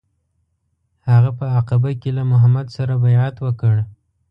[1.09, 3.75] هغه په عقبه کې له محمد سره بیعت وکړ.